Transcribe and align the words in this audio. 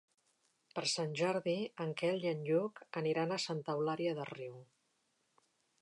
Per 0.77 0.83
Sant 0.93 1.11
Jordi 1.19 1.53
en 1.85 1.93
Quel 2.03 2.25
i 2.27 2.31
en 2.31 2.41
Lluc 2.49 2.81
aniran 3.03 3.35
a 3.37 3.41
Santa 3.47 3.77
Eulària 3.79 4.17
des 4.23 4.33
Riu. 4.35 4.61